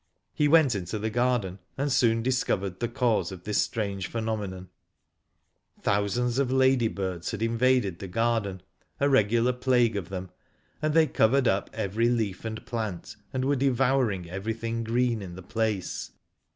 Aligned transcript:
He 0.33 0.47
went 0.47 0.73
into 0.73 0.97
the 0.97 1.11
garden 1.11 1.59
and 1.77 1.91
soon 1.91 2.23
discovered 2.23 2.79
the 2.79 2.87
cause 2.87 3.31
of 3.31 3.43
this 3.43 3.61
strange 3.61 4.07
phenomenon. 4.07 4.69
Thousands 5.79 6.39
of 6.39 6.51
ladybirds 6.51 7.29
had 7.29 7.43
invaded 7.43 7.99
the 7.99 8.07
garden, 8.07 8.63
a 8.99 9.07
regular 9.07 9.53
plague 9.53 9.95
of 9.95 10.09
them, 10.09 10.31
and 10.81 10.95
they 10.95 11.05
covered 11.05 11.47
up 11.47 11.69
every 11.71 12.09
leaf 12.09 12.43
and 12.45 12.65
plant, 12.65 13.15
and 13.31 13.45
were 13.45 13.55
devouring 13.55 14.27
everything 14.27 14.83
green 14.83 15.21
in 15.21 15.35
the 15.35 15.43
place. 15.43 16.09